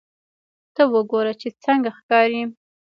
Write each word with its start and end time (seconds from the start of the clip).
ته 0.75 0.83
وګوره 0.93 1.33
چې 1.41 1.47
څنګه 1.63 1.89
ښکاري 1.97 2.41